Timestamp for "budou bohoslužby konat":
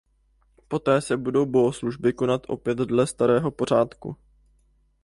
1.17-2.43